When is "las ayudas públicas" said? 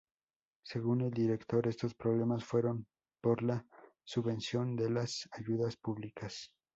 4.89-6.49